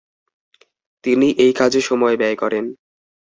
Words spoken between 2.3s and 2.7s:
করেন।